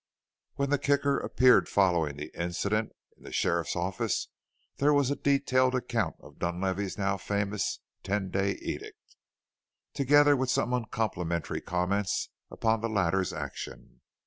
[0.55, 4.29] When the Kicker appeared following the incident in the sheriff's office,
[4.77, 9.15] there was a detailed account of Dunlavey's now famous "ten day edict,"
[9.93, 14.01] together with some uncomplimentary comments upon the latter's action.